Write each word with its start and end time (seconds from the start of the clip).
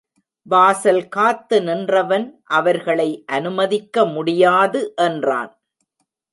வாசல் 0.45 1.01
காத்து 1.07 1.57
நின்றவன் 1.61 2.25
அவர்களை 2.51 3.07
அனுமதிக்க 3.29 4.05
முடியாது 4.07 4.93
என்றான். 5.01 5.53